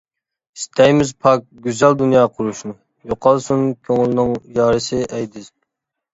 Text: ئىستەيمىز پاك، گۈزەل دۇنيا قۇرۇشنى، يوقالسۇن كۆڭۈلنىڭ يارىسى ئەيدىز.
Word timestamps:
ئىستەيمىز 0.59 1.11
پاك، 1.25 1.43
گۈزەل 1.65 1.97
دۇنيا 1.99 2.23
قۇرۇشنى، 2.39 2.73
يوقالسۇن 3.13 3.63
كۆڭۈلنىڭ 3.91 4.35
يارىسى 4.59 5.05
ئەيدىز. 5.21 5.55